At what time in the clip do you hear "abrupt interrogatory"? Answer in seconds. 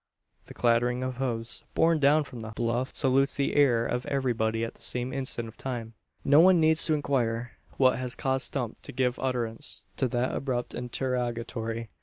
10.35-11.91